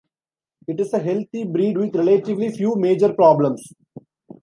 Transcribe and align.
It 0.67 0.79
is 0.79 0.93
a 0.95 0.97
healthy 0.99 1.43
breed 1.43 1.77
with 1.77 1.95
relatively 1.95 2.49
few 2.49 2.75
major 2.75 3.13
problems. 3.13 3.71